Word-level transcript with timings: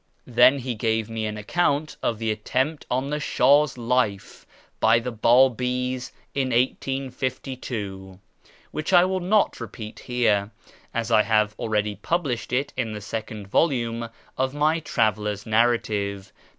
Then 0.25 0.57
he 0.57 0.73
gave 0.73 1.11
me 1.11 1.27
an 1.27 1.37
account 1.37 1.95
of 2.01 2.17
the 2.17 2.31
attempt 2.31 2.87
on 2.89 3.11
the 3.11 3.19
Shah's 3.19 3.77
life 3.77 4.47
by 4.79 4.97
the 4.97 5.11
Babi's 5.11 6.11
in 6.33 6.49
1852, 6.49 8.17
which 8.71 8.93
I 8.93 9.05
will 9.05 9.19
not 9.19 9.59
repeat 9.59 9.99
here, 9.99 10.49
as 10.91 11.11
I 11.11 11.21
have 11.21 11.53
already 11.59 11.97
published 11.97 12.51
it 12.51 12.73
in 12.75 12.93
the 12.93 12.99
second 13.01 13.47
volume 13.47 14.09
of 14.39 14.55
my 14.55 14.79
Traveller's 14.79 15.45
Narrative 15.45 16.33
(pp. 16.35 16.49